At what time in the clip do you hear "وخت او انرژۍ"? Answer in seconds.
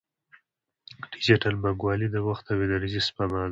2.27-3.01